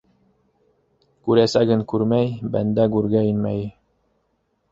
[1.27, 3.63] Күрәсәген күрмәй- бәндә гүргә инмәй.